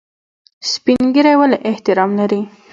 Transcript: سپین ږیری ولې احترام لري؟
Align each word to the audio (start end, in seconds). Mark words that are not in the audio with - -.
سپین 0.71 1.03
ږیری 1.13 1.33
ولې 1.39 1.57
احترام 1.69 2.09
لري؟ 2.19 2.41